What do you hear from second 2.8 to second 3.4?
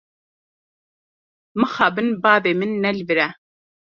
ne li vir e.